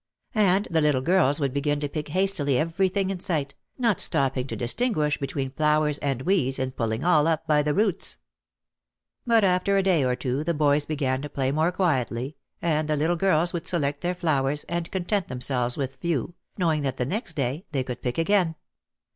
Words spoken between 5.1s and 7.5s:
between flowers and weeds and pulling all up